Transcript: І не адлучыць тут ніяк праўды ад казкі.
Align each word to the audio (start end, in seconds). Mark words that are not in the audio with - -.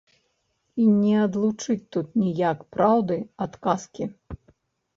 І 0.83 0.87
не 1.01 1.11
адлучыць 1.25 1.89
тут 1.97 2.07
ніяк 2.23 2.59
праўды 2.77 3.21
ад 3.47 3.53
казкі. 3.69 4.13